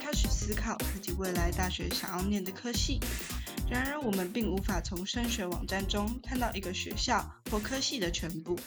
[0.00, 2.98] 开始思考自己未来大学想要念的科系。
[3.70, 8.58] 然而，我们并无法从升学网站中看到一个学校或科系的全部。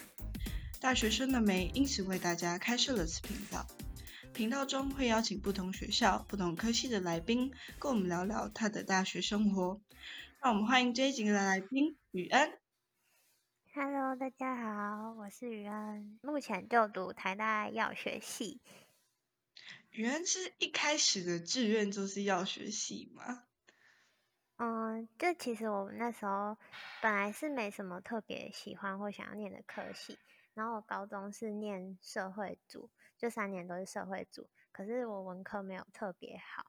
[0.80, 3.66] 大学生的梅因此为大家开设了此频道。
[4.32, 9.82] 频道中会邀请不同学校、不同科系的来宾，跟我们聊聊他的大学生活。
[10.40, 12.52] 让我们欢迎这一集的来宾雨恩。
[13.74, 18.62] Hello，大家好，我是雨恩，目前就读台大药学系。
[19.94, 23.44] 雨恩是一开始的志愿就是药学系吗？
[24.58, 26.58] 嗯，就其实我那时候
[27.00, 30.18] 本来是没什么特别喜欢或想要念的科系，
[30.56, 32.90] 然后我高中是念社会组，
[33.20, 36.66] 就三年都是社会组，可是我文科没有特别好，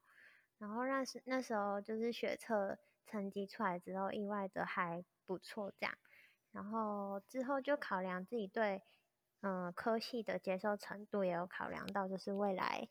[0.59, 2.77] 然后那时那时候就是学测
[3.07, 5.97] 成绩出来之后，意外的还不错这样，
[6.51, 8.83] 然后之后就考量自己对
[9.41, 12.87] 嗯科系的接受程度，也有考量到就是未来。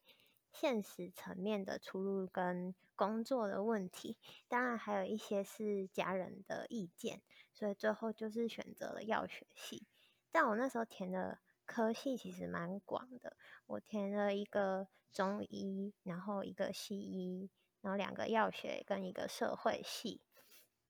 [0.54, 4.16] 现实层面的出路跟工作的问题，
[4.46, 7.20] 当然还有一些是家人的意见，
[7.52, 9.84] 所以最后就是选择了药学系。
[10.30, 20.20] 但我那时候填的科系其实蛮广的，我填了一个中医，然后一个西医，然后两个药学跟一个社会系。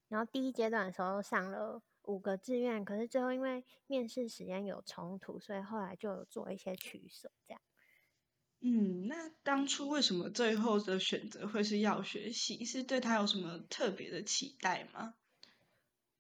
[0.09, 7.61] 然后第一阶段的时候上了五个志愿，可是最后因为面试时间有冲突，所以后来就有做一些取舍，这样。
[8.67, 12.65] 嗯，那当初为什么最后的选择会是药学系？
[12.65, 15.15] 是对他有什么特别的期待吗？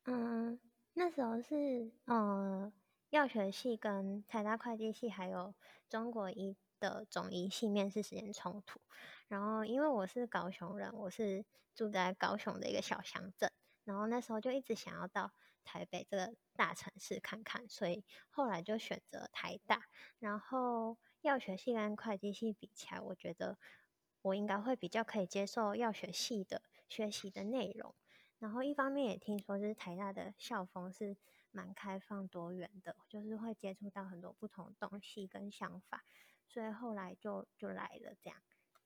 [0.04, 0.60] 嗯，
[0.92, 2.70] 那时候是呃，
[3.08, 5.54] 药学系跟台大会计系还有
[5.88, 8.78] 中国医的总医系面试时间冲突。
[9.26, 13.50] 然后因为我是高雄人，我是住在高雄的一个小乡镇，
[13.84, 15.32] 然后那时候就一直想要到
[15.64, 19.86] 台北这个大城市看看，所以后来就选择台大。
[20.18, 23.58] 然后药学系跟会计系比起来，我觉得
[24.20, 27.94] 我应该会比较可以接受药学系的学习的内容。
[28.38, 31.16] 然后一方面也听说，就是台大的校风是
[31.50, 36.04] 蛮开放多元的，就是会接触到很多不同的东西跟想法，
[36.46, 38.38] 所以后来就就来了这样。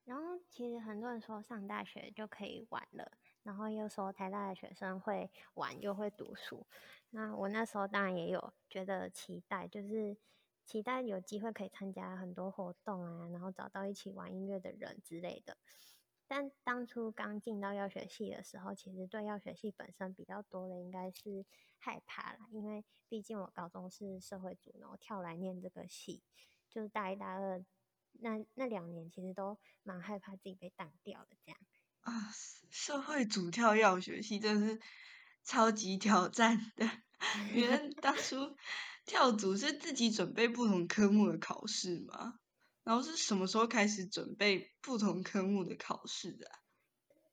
[0.04, 3.10] 然后其实很多人说上大学就可以玩了，
[3.43, 6.65] 然后又说台大的学生会玩又会读书。
[7.10, 10.16] 那我那时候当然也有觉得期待，就是
[10.69, 15.56] 期待有机会可以参加很多活动啊，然后找到一起玩音乐的人之类的。
[16.27, 21.47] 但当初刚进到药学系的时候，其实对药学系本身比较多的应该是
[21.78, 26.23] 害怕啦，因为毕竟我高中是社会组，然后跳来念这个系，
[26.69, 27.65] 就是大一、大二
[28.21, 31.59] 那那两年，其实都蛮害怕自己被挡掉的这样。
[32.03, 32.12] 啊，
[32.69, 34.81] 社会组跳药学系真的是
[35.43, 36.87] 超级挑战的。
[37.55, 38.55] 原来当初
[39.09, 42.39] 跳组是自己准备不同科目的考试吗？
[42.85, 46.59] 然后是什么时候开始准备不同科目的考试的、啊？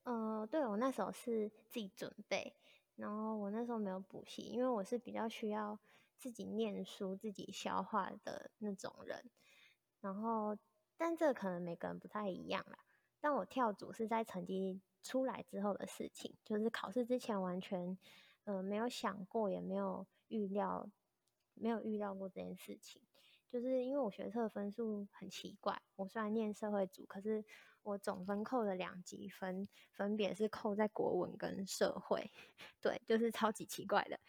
[0.03, 2.55] 呃，对我那时候是自己准备，
[2.95, 5.77] 然后我那时候没有补习，因为我是比较需要
[6.17, 9.29] 自己念书、自己消化的那种人。
[10.01, 10.57] 然后，
[10.97, 12.77] 但这可能每个人不太一样啦。
[13.19, 17.97] 但我跳组是在成绩出来之后的事情，就是考试之前完全
[18.43, 20.87] 呃没有想过，也没有预料，
[21.55, 23.01] 没有遇到过这件事情。
[23.47, 27.45] 就是因为我学测分数很奇怪，我虽然念社会组，可是
[27.83, 32.31] 我总分扣了两级分，分别是扣在国文跟社会，
[32.81, 34.19] 对，就是超级奇怪的。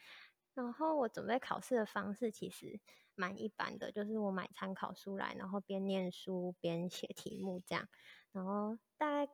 [0.55, 2.79] 然后我准备考试的方式其实
[3.15, 7.89] 蛮一般的，就是我买参考书来，然后边念书边写题目这样。
[8.33, 9.33] 然后大概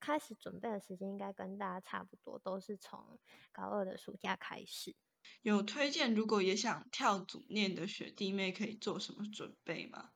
[0.00, 3.18] 开始准备的时间应该跟大家差不多，都是从
[3.52, 4.94] 高二的暑假开始。
[5.42, 10.10] 有推荐如果也想跳组念的学弟妹可以做什么准备吗？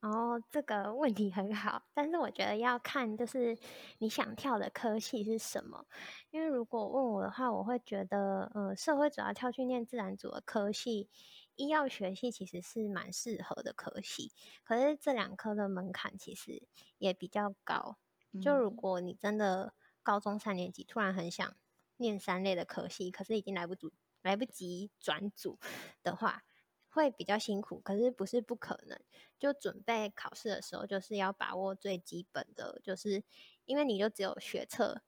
[0.00, 3.58] 哦这个问题很好，但是我觉得要看就是
[3.98, 5.86] 你想跳的科系是什么。
[6.30, 11.08] 因为如果问我的话，我会觉得，呃，社会主要跳去念自然组的科系，
[11.56, 14.30] 医药学系其实是蛮适合的科系。
[14.62, 16.62] 可是这两科的门槛其实
[16.98, 17.98] 也比较高。
[18.40, 19.74] 就如果你真的
[20.04, 21.56] 高中三年级突然很想
[21.96, 23.92] 念三类的科系，可是已经来不及
[24.22, 25.58] 来不及转组
[26.02, 26.44] 的话，
[26.88, 27.80] 会比较辛苦。
[27.80, 29.00] 可是不是不可能，
[29.38, 33.22] 就准备考试的时候，就是要把握最基本的，就是
[33.64, 35.02] 因为你就只有学测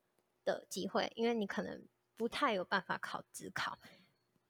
[0.44, 1.86] 的机会，因为你可能
[2.16, 3.78] 不太有办法考职考。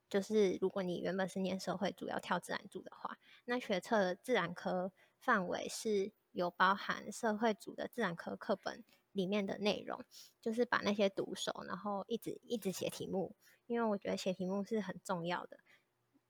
[0.09, 10.05] 就是如果你原本是念社会主要跳自然组的话，那学测的自然科范围是有包含社会组的自然科课本里面的内容，
[10.41, 13.37] 就是把那些读熟，然后一直一直写题目，
[13.71, 15.59] 因为我觉得写题目是很重要的。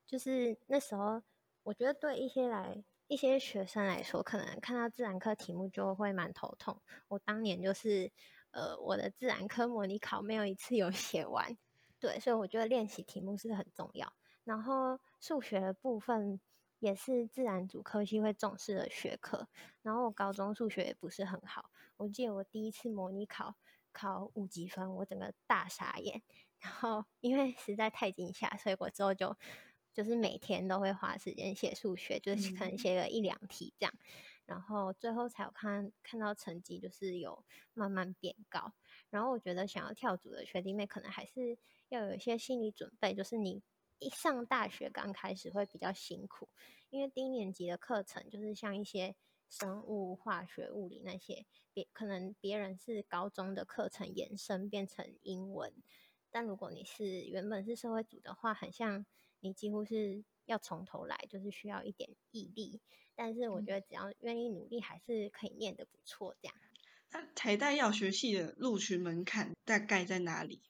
[0.06, 1.22] 就是那时候，
[1.62, 6.82] 我觉得对一些来一些学生来说，可能看到自然课题目就会蛮头痛。
[7.08, 8.12] 我当年就是，
[8.50, 11.56] 呃，我的自然科模拟考没有一次有 写完，
[11.98, 14.12] 对，所以我觉得练习题目是很重要。
[14.44, 16.38] 然后数学的部分
[16.78, 19.48] 也是自然主科系会重视的学科。
[19.82, 23.54] 然后我高中数学也不是很好，我记得我第一次模拟考
[23.92, 26.22] 考五级分，我整个大傻眼。
[26.60, 29.36] 然后因为实在太惊吓，所以我之后就
[29.92, 33.94] 就是每天都会花时间写数学，就是可能写个一两题这样。
[34.46, 38.72] 然后最后才有看看到成绩，就是有慢慢变高。
[39.08, 41.56] 然后我觉得想要跳组的学弟妹，可能还是
[41.88, 43.62] 要有一些心理准备，就是你
[43.98, 46.48] 一上大学刚开始会比较辛苦，
[46.90, 49.14] 因为低年级的课程就是像一些
[49.48, 55.72] 生物、化学、物理那些，别可能别人是高中的课程延伸变成英文。
[56.30, 59.04] 但如果你是原本是社会组的话，很像
[59.40, 62.80] 你几乎是要从头来，就是需要一点毅力。
[63.14, 66.34] 但是我觉得只要愿意努力，还是可以念得不错。
[66.40, 66.56] 这样。
[67.10, 70.62] 那台大药学系的录取门槛大概在哪里？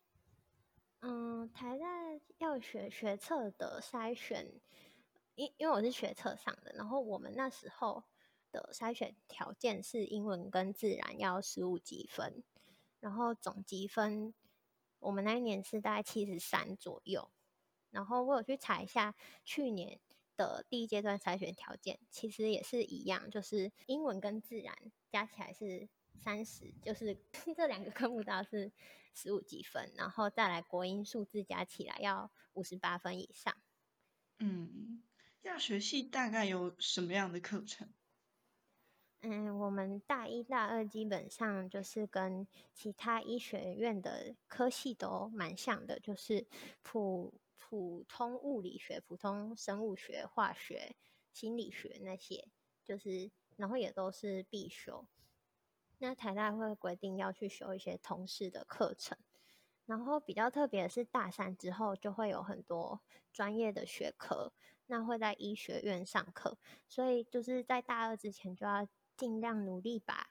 [1.00, 1.86] 嗯，台大
[2.38, 4.52] 药学学测的筛选，
[5.34, 8.04] 因因为我是学测上的，然后我们那时候
[8.50, 12.42] 的筛选条件是英文跟自然要十五积分，
[13.00, 14.34] 然后总积分。
[15.00, 17.30] 我们那一年是大概七十三左右，
[17.90, 19.14] 然后我有去查一下
[19.44, 19.98] 去年
[20.36, 24.74] 的第一阶段筛选条件，其实也是一样，就是英文跟自然
[25.10, 27.16] 加起来是三十，就是
[27.56, 28.70] 这两个科目都是
[29.14, 33.56] 十五积分，然后再来国英数字加起来要五十八分以上。
[34.38, 35.02] 嗯，
[35.42, 37.92] 亚学系大概有什么样的课程？
[39.22, 46.46] 嗯，我们大一、大二基本上就是跟其他医学院的科系都蛮像的，就是
[46.80, 50.96] 普普通物理学、普通生物学、化学、
[51.34, 52.48] 心理学那些，
[52.82, 55.06] 就是然后也都是必修。
[55.98, 59.18] 那台大会规定要去修一些通识的课程，
[59.84, 64.54] 然后比较特别的是大三之后就会有很多专业的学科，
[64.86, 66.56] 那会在医学院上课，
[66.88, 68.88] 所以就是在大二之前就要。
[69.20, 70.30] 尽量努力把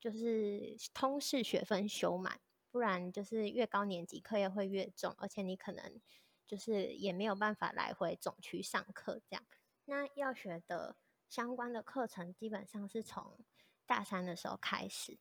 [0.00, 2.40] 就是通识学分修满，
[2.70, 6.00] 不然就是越高年级课业会越重，而且你可能
[6.46, 9.44] 就是也没有办法来回总区上课这样。
[9.84, 10.96] 那要学的
[11.28, 13.44] 相关的课程基本上是从
[13.84, 15.18] 大三的时候开始，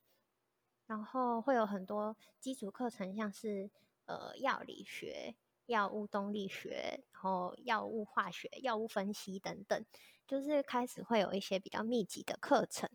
[0.85, 3.69] 然后会有很多基础课程，像是
[4.05, 9.85] 呃药理学、药物动力学，然后药物化学、药物分析等等。
[10.25, 12.89] 就是开始会有一些比较密集的课程，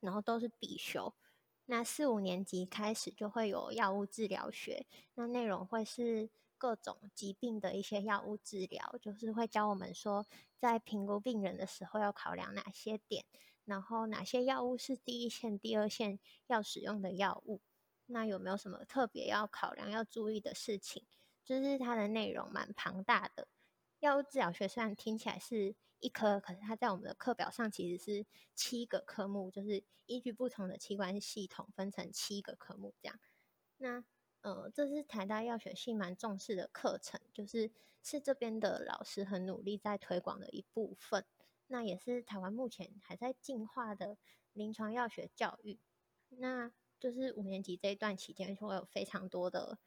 [0.00, 1.14] 然后都是必修。
[1.64, 6.28] 那四五年级开始就会有药物治疗学，那内容会是
[6.58, 10.26] 各种疾病的一些药物治疗，就是会教我们说，
[10.58, 13.24] 在评估病人的时候要考量哪些点，
[13.64, 17.62] 然后哪些药物是第一线、第二线要使用的药物，
[18.04, 21.04] 那有没有什么特别要考量、要注意的事情？
[21.46, 23.46] 就是它的内容蛮庞大的。
[24.00, 33.18] 药物治疗学虽然听起来是一科，可是它在我们的课表上其实是七个科目，就是依据不同的器官系统分成七个科目这样。
[33.78, 34.04] 那
[34.42, 37.70] 呃，这是台大药学系蛮重视的课程，就是
[38.02, 41.24] 是这边的老师很努力在推广的一部分。
[41.68, 44.18] 那也是台湾目前还在进化的
[44.52, 45.78] 临床药学教育。
[46.28, 49.78] 那就是五年级这一段期间会有非常多的。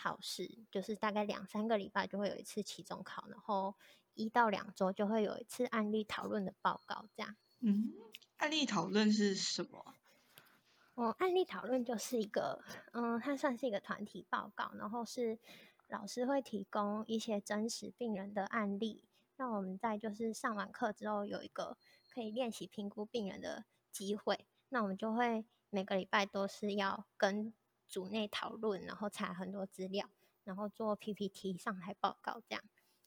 [0.00, 3.74] 考试就是大概两三个礼拜就会有一次期中考，然后
[4.14, 7.36] 一到两周就会有一次案例讨论的报告，这样。
[7.58, 7.92] 嗯，
[8.36, 9.94] 案例讨论是什么？
[10.94, 12.62] 哦，案例讨论就是一个，
[12.92, 15.40] 嗯，它算是一个团体报告，然后是
[15.88, 19.04] 老师会提供一些真实病人的案例，
[19.36, 21.76] 那我们在就是上完课之后有一个
[22.14, 24.46] 可以练习评估病人的机会。
[24.68, 27.52] 那我们就会每个礼拜都是要跟。
[27.88, 30.08] 组内讨论，然后查很多资料，
[30.44, 32.62] 然后做 PPT 上台报告这样。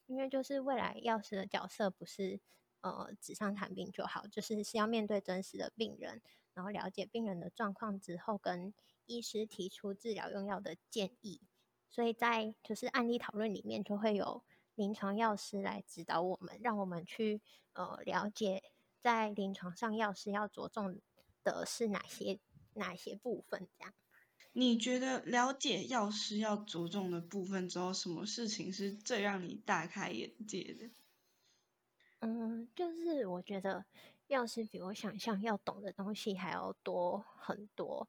[0.08, 2.42] 因为就是未来药师的角色不是
[2.82, 6.22] 呃纸上谈兵就好，就是是要面对真实的病人，
[6.54, 8.74] 然后了解病人的状况之后，跟
[9.06, 11.40] 医师提出治疗用药的建议。
[11.90, 14.44] 所以在就是案例讨论里面，就会有
[14.76, 17.42] 临床药师来指导我们，让我们去
[17.74, 18.64] 呃了解
[19.00, 21.00] 在临床上药师要着重
[21.44, 22.40] 的是哪些
[22.74, 23.94] 哪些部分这样。
[24.54, 30.90] 你觉得了解药师要着重的部分之后，什么事情是最让你大开眼界的？
[32.20, 33.86] 嗯，就是我觉得
[34.28, 38.08] 药师比我想象要懂的东西还要多很多。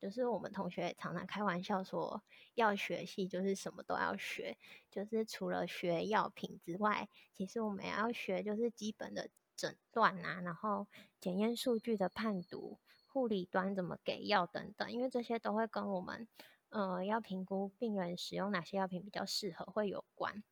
[0.00, 2.22] 就是我们同学常常开玩笑说，
[2.54, 4.56] 药学系就是什么都要学，
[4.90, 9.28] 就是除了学药品之外，其实我们要学就是基本的。
[9.56, 10.88] 诊断啊，然后
[11.20, 12.78] 检验数据的判读，
[13.12, 16.28] 护理端怎么给药等等，因为这些都会跟我们
[16.68, 20.42] 呃要评估病人使用哪些药品比较适合会有关。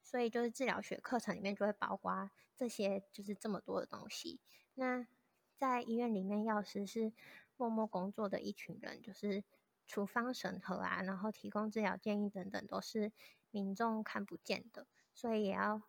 [0.00, 4.38] 所以就是治疗学课程里面就会包括这些，就是这么多的东西。
[4.74, 5.06] 那
[5.56, 7.12] 在医院里面，药师是
[7.56, 9.42] 默默工作的一群人，就是
[9.86, 13.12] 处方审核啊，然后提供治疗建议等等，都是
[13.50, 14.86] 民众看不见的。
[15.14, 15.82] 所以也要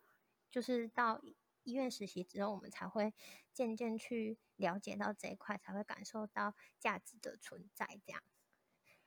[0.50, 1.20] 就是到
[1.66, 3.12] 医院实习之后，我们才会
[3.52, 8.00] 渐渐去了解到这一块，才会感受到价值的存在。
[8.06, 8.22] 这样。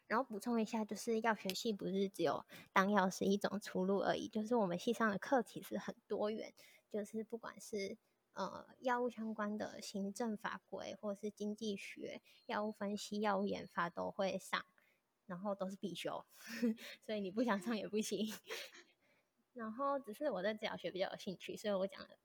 [0.08, 6.54] 然后补充一下，就是药学系不是只有当药师一种出路而已，就是我们系上的课其实很多元，
[6.92, 7.98] 就是不管是
[8.34, 14.66] 呃药物相关的行政法规，或是经济学、药物分析、药物研发都会上，
[15.28, 16.25] 然后都是必修，
[17.06, 18.28] 所以你不想上也不行。
[19.54, 22.18] 然后只是我对治疗学比较有兴趣，所以我讲的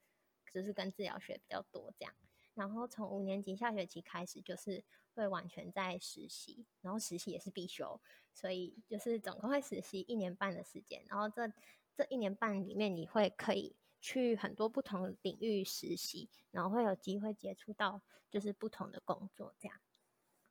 [0.54, 2.14] 就是跟治疗学比较多这样。
[2.54, 4.84] 然后从五年级下学期开始，就是
[5.14, 8.00] 会完全在实习，然后实习也是必修，
[8.32, 11.04] 所以就是总共会实习一年半的时间。
[11.08, 11.52] 然后这
[11.96, 19.76] 这一年半里面，你会可以去很多不同领域实习，然后会有机会接触到就是不同的工作这样。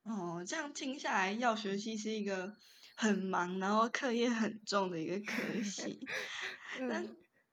[0.03, 2.57] 哦，这样听下来，药学系是一个
[2.98, 6.05] 很忙，然后课业很重的一个科系。
[6.81, 7.01] 那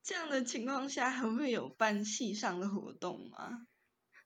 [0.02, 3.66] 这样的情况下，还会有办系上的活动吗？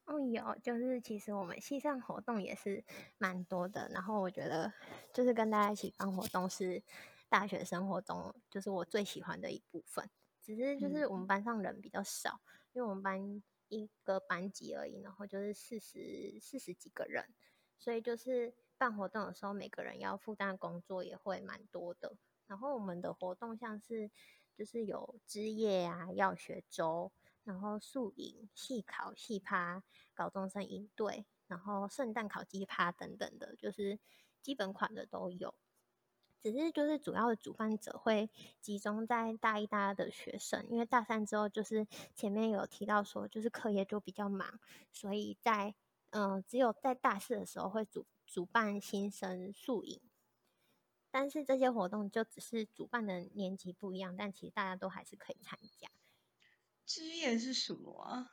[0.05, 2.85] 哦，有，就是其实我们系上活动也是
[3.19, 3.89] 蛮多的。
[3.89, 4.73] 然后我觉得，
[5.13, 6.83] 就是跟大家一起办活动是
[7.29, 10.09] 大学生活中就是我最喜欢的一部分。
[10.43, 12.41] 只是就是我们班上人比较少，
[12.73, 17.25] 因为我们班一个班级而已，然后就是四十四十几个人，
[17.79, 22.15] 所以就是办活动的时候，每个人要负担工作也会蛮多的。
[22.47, 24.11] 然后我们的活动像是
[24.57, 27.13] 就是有枝叶啊，药学周。
[27.45, 29.83] 然后宿营、系考、系趴、
[30.15, 33.99] 高中生营队，然后圣诞考级趴等等的，就是
[34.41, 35.55] 基本款的都有。
[36.41, 38.31] 只是就是主要的主办者会
[38.63, 44.59] 集中在大一、大二的学生，因为大三之后就是前面有提到说，就是课业就比较忙，
[44.91, 45.75] 所以在
[46.13, 50.01] 嗯，只有在大四的时候会主主办新生宿营。
[51.15, 55.89] 但是这些活动就只是主办的年级不一样，但其实大家都还是可以参加。
[56.85, 58.33] 枝叶是什么啊？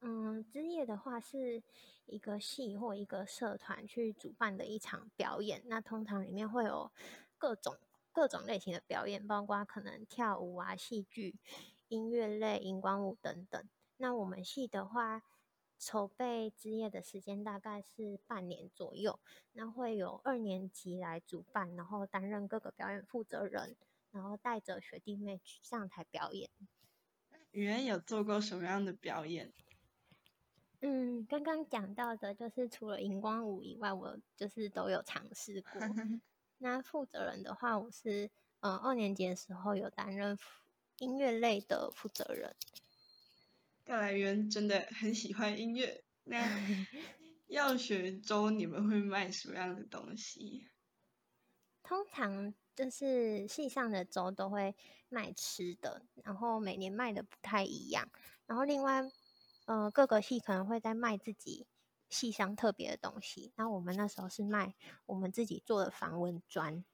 [0.00, 1.62] 嗯，枝叶的话是
[2.06, 5.62] 一个系或一个社团去主办的一场表演。
[5.66, 6.90] 那通常里面会有
[7.36, 7.76] 各种
[8.10, 11.38] 各种类型的表演，包括可能跳舞啊、戏剧、
[11.88, 13.62] 音乐类、荧光舞等等。
[13.98, 15.22] 那我们系的话，
[15.78, 19.18] 筹备之夜的时间大概是半年左右。
[19.52, 23.76] 那会有二年级来主办，然后担任各个表演负责人，
[24.10, 26.50] 然后带着学弟妹去上台表演。
[27.52, 29.52] 语言有做过什么样的表演？
[30.80, 35.72] 嗯，刚刚讲到的，就是除了荧光舞以外，我就是都有尝试过。
[36.58, 40.38] 那负责人的话，我是嗯二年级的时候有担任
[40.98, 42.54] 音乐类的负责人。
[43.84, 46.02] 看来源真的很喜欢音乐。
[46.24, 46.42] 那
[47.46, 50.68] 药学周你们会卖什么样的东西？
[51.82, 52.54] 通常。
[52.76, 54.74] 就是系上的周都会
[55.08, 58.10] 卖吃的，然后每年卖的不太一样。
[58.46, 59.00] 然后另外，
[59.66, 61.68] 呃，各个系可能会在卖自己
[62.10, 63.52] 系上特别的东西。
[63.54, 64.74] 那我们那时候是卖
[65.06, 66.84] 我们自己做的防蚊砖。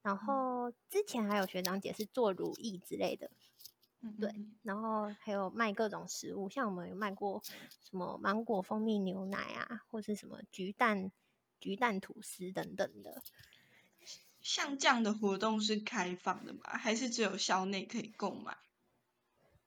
[0.00, 3.30] 然后之前还有学长姐是做如意之类的，
[4.20, 4.32] 对。
[4.62, 7.42] 然后还有卖各种食物，像我们有卖过
[7.82, 11.10] 什么芒果蜂蜜牛奶啊，或是什么橘蛋
[11.60, 13.22] 橘蛋吐司等等的。
[14.40, 16.60] 像这样的活动是开放的吗？
[16.64, 18.56] 还是只有校内可以购买？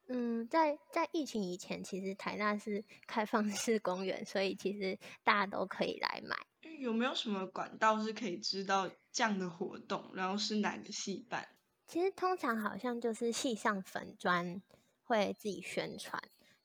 [0.07, 6.36] 嗯，在在疫情以前，其实台大是开放式公园，所以其实大家都可以来买。
[6.79, 10.12] 有没有什么管道是可以知道这样的活动？
[10.15, 11.48] 然后是哪个系办？
[11.89, 14.62] 其实通常好像就是系上粉专
[15.03, 16.22] 会自己宣传。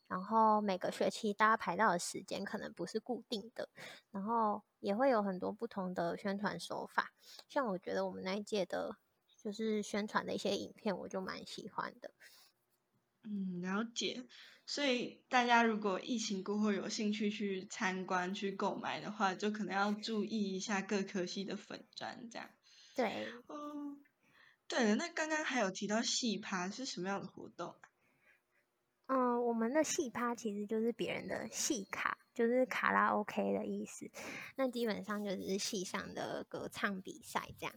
[0.07, 3.71] 然后每个学期大家排到的时间可能不是固定的，
[4.11, 7.11] 然后也会有很多不同的宣传手法。
[7.49, 8.99] 像我觉得我们那一届的，
[9.43, 12.11] 就是宣传的一些影片，我就蛮喜欢的。
[13.23, 14.27] 嗯，了解。
[14.67, 22.51] 所以大家如果疫情过后有兴趣去参观、去购买的话，就可能要注意一下各科系的粉砖这样。
[22.95, 23.27] 对。
[23.47, 23.97] 哦，
[24.67, 27.75] 对了，那刚刚还有提到戏趴是什么样的活动？
[29.07, 34.11] 嗯，我们的戏趴其实就是别人的戏卡，就是卡拉 OK 的意思。
[34.57, 37.75] 那基本上就是戏上的歌唱比赛这样。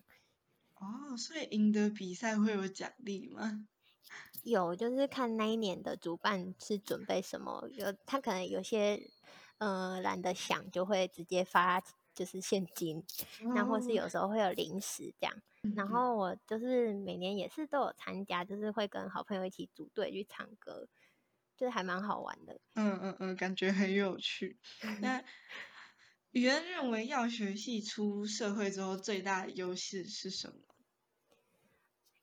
[0.76, 3.68] 哦，所以赢得比赛会有奖励吗？
[4.44, 9.12] 有，就是看那一年的主办是准备什么，有他可能有些
[9.58, 11.84] 呃懒得想，就会直接发
[12.18, 13.06] 就是现金，
[13.54, 15.42] 那或是有时候会有零食这样。
[15.76, 20.88] 然后我就是每年也是都有参加，就是会跟好朋友一起组队去唱歌，
[21.56, 22.60] 就是还蛮好玩的。
[22.74, 24.58] 嗯嗯嗯，感觉很有趣。
[25.02, 25.24] 那
[26.32, 30.56] 语言认为药学系出社会之后最大的优势是什么？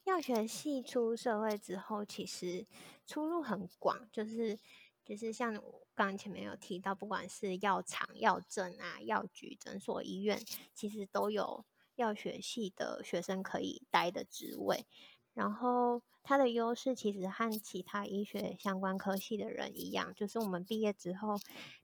[0.04, 2.66] 药学系出社会之后，其实
[3.06, 4.58] 出路很广，就是
[5.04, 10.40] 就是像我刚刚前面有提到，不管是药厂、药证啊、药局、诊所、医院，
[10.74, 14.86] 其实都有药学系的学生可以待的职位。
[15.32, 21.38] 然后它的优势其实和其他医学相关科系的人一样，就是我们毕业之后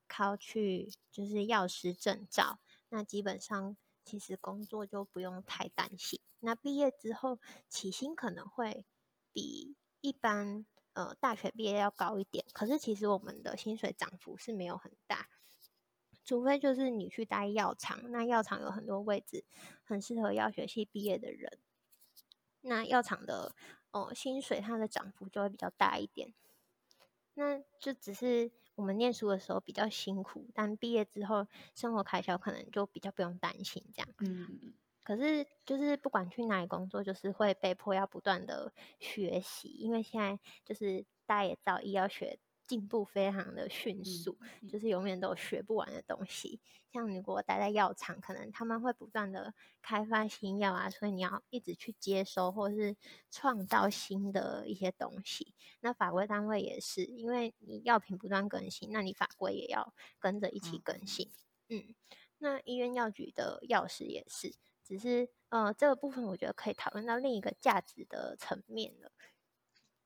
[0.06, 3.76] 考取就是药师证照，那基本上。
[4.02, 6.18] 其实工作就不用太担心。
[6.40, 7.38] 那毕业之后
[7.68, 8.84] 起薪可能会
[9.30, 15.28] 比一般呃大学毕业要高一点，可是其实我们的薪水涨幅是没有很大，
[16.24, 19.44] 除非就是你去待药厂，那药厂有很多位置
[19.84, 21.58] 很适合药学系毕业的人，
[22.60, 23.54] 那药厂的
[23.90, 26.34] 哦薪水它的涨幅就会比较大一点。
[27.34, 28.52] 那就只是。
[28.76, 34.08] 我们念书的时候比较辛苦，但毕业之后生活开销可能就比较不用担心这样。
[34.20, 42.38] 嗯，可是就是不管去哪里工作，就是会被迫要不断的学习，因为现在就是大家也知道医药学。
[42.66, 44.38] 进步非常的迅速，
[44.70, 46.60] 就是永远都有学不完的东西。
[46.92, 49.52] 像如果待在药厂，可能他们会不断的
[49.82, 52.96] 开发新药啊，所以你要一直去接收或是
[53.28, 55.52] 创造新的一些东西。
[55.80, 61.28] 那法规单位也是，因为你药品不断更新，那你法规也要跟着一起更新。
[61.70, 61.92] 嗯，
[62.38, 64.54] 那医院药局的药师也是，
[64.90, 69.12] 只是呃这个部分我觉得可以讨论到另一个价值的层面了。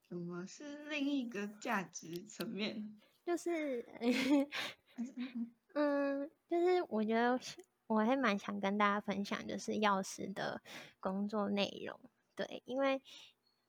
[0.07, 3.01] 什么是另一个价值层面？
[3.25, 3.89] 就是，
[5.73, 7.41] 嗯，就是我觉得
[7.87, 10.61] 我还蛮想跟大家分享，就是药师的
[11.01, 11.99] 工作内容。
[12.37, 13.01] 对，因为，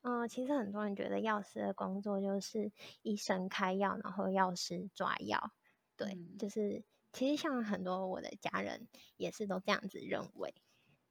[0.01, 2.73] 嗯，其实很多人觉得药师的工作就是
[3.03, 5.53] 医生开药，然后药师抓药。
[5.95, 10.53] 对，就是其实像很多我的家人也是都这样子认为。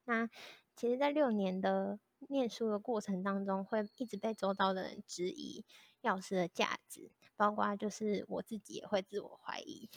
[0.05, 0.29] 那
[0.75, 1.99] 其实，在六年的。
[2.29, 5.63] 念书的过程当中，会一直被周遭的人质疑
[6.01, 9.87] 药师的价值，包括就是我自己也会自我怀疑。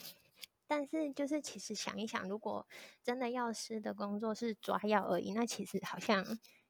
[0.67, 2.67] 但是，就是其实想一想，如果
[3.01, 6.23] 真的药师的工作是抓药而已，那其实好像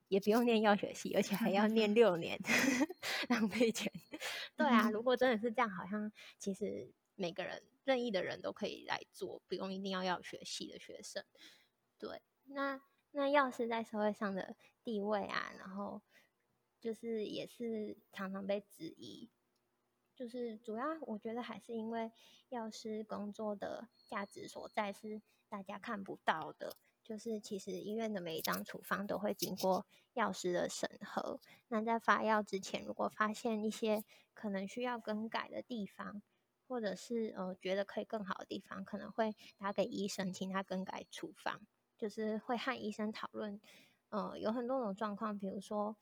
[0.08, 2.39] 也不用念药学系，而且还要念六年，
[3.28, 3.91] 浪费钱。
[4.56, 11.25] 对啊，如果真的是这样，好像其实每个人任意的人都可以来做，不用一定要药学系的学生。
[11.97, 12.80] 对，那。
[13.11, 16.01] 那药师在社会上的地位啊，然后
[16.79, 19.29] 就是也是常常被质疑，
[20.15, 22.11] 就是主要我觉得还是因为
[22.49, 36.21] 药师工作的价值所在是大家看不到的，就是其实医院的每一张处方都会经过药师的审核，那在发药之前，如果发现一些可能需要更改的地方，
[36.67, 41.61] 或者是呃觉得可以更好的地方，可能会打给医生，请他更改处方。
[41.99, 43.59] 就是会和医生讨论，
[44.07, 45.97] 呃，有很多种状况，比如说，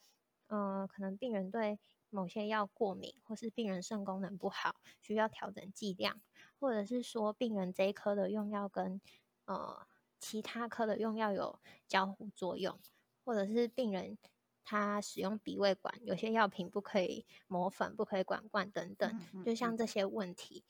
[0.45, 1.79] 呃，可能病人对
[2.11, 6.21] 某些药过敏，或是病人肾功能不好，需要调整剂量，
[6.59, 9.01] 或者是说病人这一科的用药跟
[9.45, 9.87] 呃
[10.19, 12.79] 其他科的用药有交互作用，
[13.25, 14.19] 或者是病人
[14.63, 20.63] 他使用鼻胃管，有些药品不可以磨粉，不可以管罐等等，就像这些问题，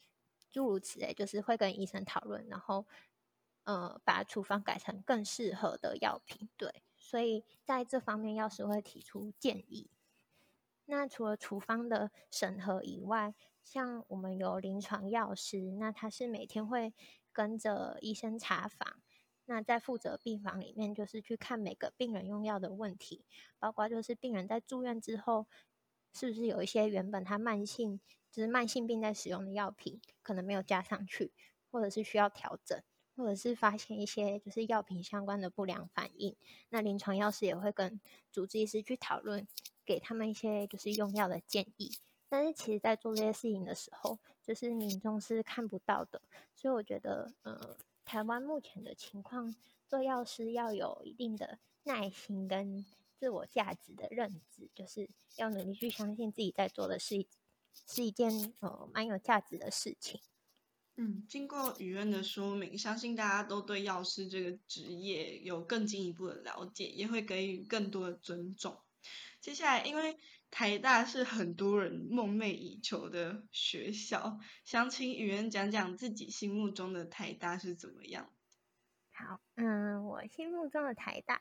[0.49, 2.85] 诸如此类，就是会跟医生讨论，然后。
[3.67, 9.91] 呃，把处方改成更适合的药品，对，所以在这方面药师会提出建议。
[10.85, 16.93] 那除了处方的审核以外，像我们有临床药师，那他是每天会
[17.33, 19.01] 跟着医生查房，
[19.43, 23.25] 那在负责病房里面就是去看每个病人用药的问题，
[23.59, 25.45] 包括就是病人在住院之后，
[26.13, 27.99] 是不是有一些原本他慢性
[28.31, 31.33] 就是慢性病在使用的药品可能没有加上去，
[31.69, 32.81] 或者是需要调整。
[33.17, 36.35] 或者是发现一些就是药品相关的不良反应，
[36.69, 37.99] 那临床药师也会跟
[38.31, 39.45] 主治医师去讨论，
[39.83, 41.91] 给他们一些就是用药的建议。
[42.29, 46.21] 但是其实，在做这些事情的时候，就是民众是看不到的。
[46.53, 49.55] 所以我觉得，呃，台湾目前的情况，
[49.87, 52.85] 做药师要有一定的耐心跟
[53.17, 57.25] 自我价值的认知，就是要努力去相信自己在做的是
[57.87, 60.19] 是一件呃蛮有价值的事情。
[60.99, 68.81] 嗯，经过语恩的说明，相信大家都对药师这个职业有更进一步的了解，也会给予更多的尊重。
[69.39, 70.17] 接下来，因为
[70.49, 78.33] 台大是很多人梦寐以求的学校，想请语言讲讲自己心目中的台大是怎么样。
[79.11, 81.39] 好，嗯，我心目中的台大，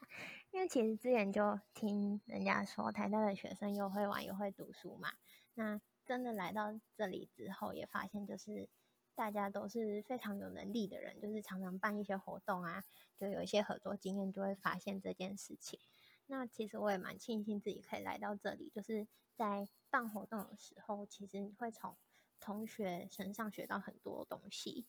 [0.50, 5.12] 因为其实之前就听人家说台大的学生又会玩又会读书嘛，
[5.54, 8.68] 那真的来到这里之后，也发现就是
[9.16, 12.84] 大家都是非常有能力的人，就是常常办一些活动啊，
[13.18, 15.80] 就有一些合作经验，就会发现这件事情。
[16.26, 21.96] 那其实我也蛮庆幸自己可以来到这里，就是在办活动的时候，其实你会从
[22.38, 24.86] 同学身上学到很多东西。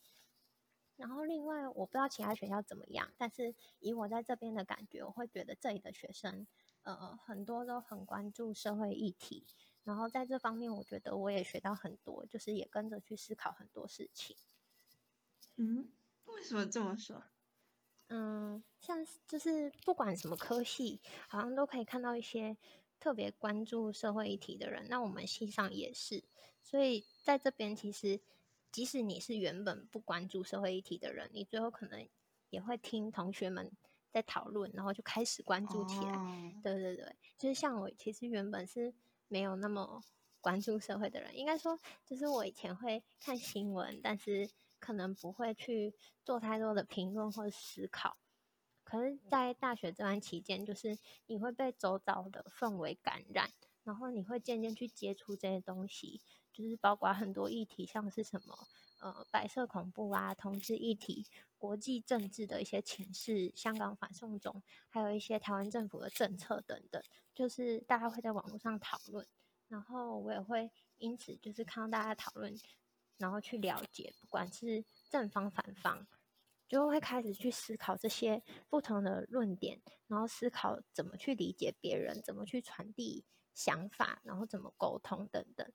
[0.97, 6.47] 然后另外，我不知道其他学校怎么样，但是以我在这边的感觉，我会觉得这里的学生，
[6.81, 9.45] 呃，很多都很关注社会议题。
[9.88, 14.36] 然后在这方面，我觉得我也学到很多，就是也跟着去思考很多事情。
[15.56, 15.88] 嗯，
[16.26, 17.23] 为什么这么说？
[18.10, 22.58] 嗯，像就是不管什么科系，好像都可以看到一些
[23.00, 24.86] 特别关注社会议题的人。
[24.89, 26.21] 那我们系上也是，
[26.62, 28.19] 所以在这边其实，
[28.69, 32.06] 即使你是原本不关注社会议题的人，你最后可能
[32.50, 33.71] 也会听同学们
[34.12, 36.60] 在讨论，然后就开始关注起来。
[36.62, 38.93] 对对对，就是像我其实原本是
[39.27, 40.03] 没有那么
[40.41, 44.49] 关注社会的人，应该说就是我以前会看新闻，但是。
[44.79, 48.15] 可能不会去做太多的评论或者思考，
[48.83, 53.49] 可是，在大学这段期间，就是你会被周遭的氛围感染，
[53.83, 56.21] 然后你会渐渐去接触这些东西，
[56.53, 58.67] 就是包括很多议题，像是什么
[58.99, 67.01] 呃白色恐怖啊、同志议题、国际政治的一些情势、香港反送中，还有一些台湾政府的政策等等，
[67.33, 69.25] 就是大家会在网络上讨论，
[69.67, 72.55] 然后我也会因此就是看到大家讨论。
[73.19, 76.05] 然后去了解，不管是正方反方，
[76.67, 85.67] 就会开始去思考这些不同的论点，然后思考怎么去理解别人，怎么去传递想法，然后怎么沟通等等。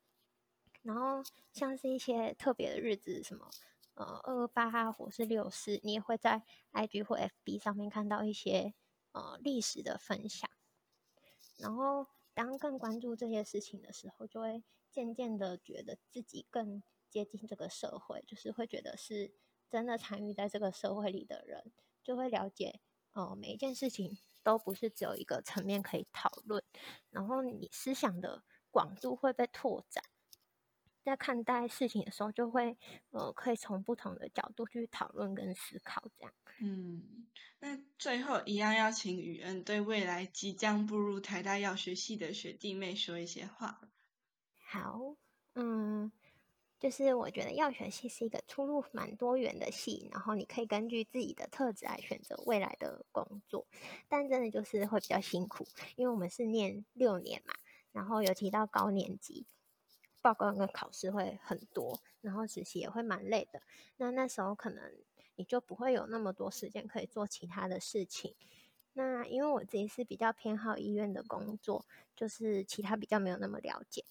[0.83, 3.51] 然后像是一些特别的日子，什么
[3.95, 6.43] 呃二二八啊或是六四，你也会在
[6.73, 8.75] IG 或 FB 上面看到一些
[9.13, 10.49] 呃历史的分享。
[11.59, 16.83] 然后当更关注这些事情的时候，就会渐渐的觉得自己更。
[17.13, 19.35] 接近这个社会，就是会觉得是
[19.69, 21.71] 真的参与在这个社会里的人，
[22.03, 22.81] 就会了解，
[23.13, 26.65] 哦，每一件事情都不是只有一个层面可以讨论，
[27.11, 30.03] 然后你思想的广度会被拓展，
[31.05, 32.77] 在看待事情的时候，就会
[33.11, 36.33] 呃，可以从不同的角度去讨论跟思考，这样。
[36.61, 37.27] 嗯，
[37.61, 43.81] 那最后一样要请雨恩对未来即将步入台大药学系的学弟妹说一些话。
[44.59, 45.17] 好，
[45.55, 46.13] 嗯。
[46.79, 53.69] 就是我觉得药学系是一个出路蛮多元的系，然后你可以根据自己的特质来选择未来的工作，
[54.09, 57.55] 但真的就是会比较辛苦，因为我们是念六年嘛，
[57.93, 59.47] 然后有提到高年级，
[60.23, 63.61] 报告跟考试会很多，然后实习也会蛮累的，
[63.97, 64.93] 那那时候可能
[65.35, 68.35] 你就不会有那么多时间可以做其他的事情。
[68.95, 74.05] 那因为我自己是比较偏好医院的工作，就是其他比较没有那么了解。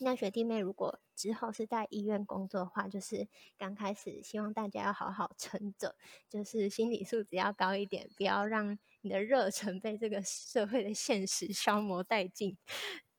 [0.00, 5.96] 那学弟妹如果之后是在医院工作的话，就是刚开始希望大家要好好撑着，
[6.28, 12.56] 就是心理素质要高一点，不要让你的热忱被这个社会的现实消磨殆尽。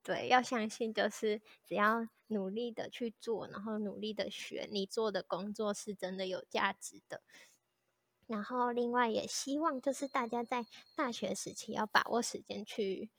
[0.03, 7.21] 对，要相信就是只要努力的去做，然后努力的学，你做的工作是真的有价值的。
[8.27, 13.09] 然后另外也希望就是大家在大学时期要把握时间去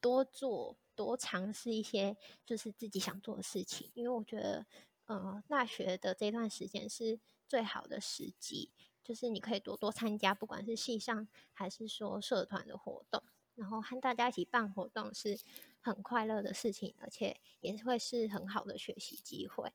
[0.00, 0.76] 多做。
[0.96, 4.64] 多尝试一些就是自己想做的事情，因为我觉得，
[5.06, 8.70] 呃，大学的这段时间是最好的时机，
[9.02, 15.38] 就是你可以多多参加，不管是系上还是说社团的活动，然后和大家一起办活动是
[15.80, 19.72] 很快乐的事情，而且也会是很好的学习机会，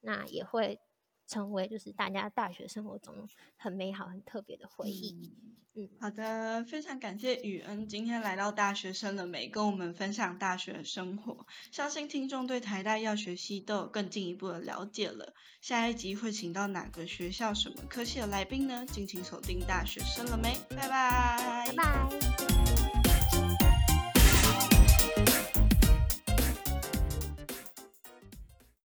[0.00, 0.80] 那也会
[1.26, 5.32] 成为就是大家大学生活中很美好、很特别的回忆。
[5.74, 15.32] 嗯，好的，非常感谢雨恩今天来到大学生了没，跟我们分享大学生活，相信听众对台大药学系都有更进一步的了解了。
[15.62, 18.84] 下一集会请到哪个学校、什么科系的来宾呢？
[18.84, 22.61] 敬请锁定大学生了没，拜拜，拜拜。